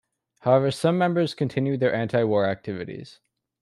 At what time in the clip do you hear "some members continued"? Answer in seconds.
0.71-1.79